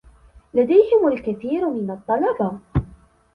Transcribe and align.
لديهم 0.53 1.07
الكثير 1.07 1.69
من 1.69 1.91
الطلبة. 1.91 2.59